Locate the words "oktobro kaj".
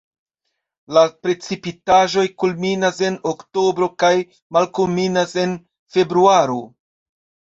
3.31-4.11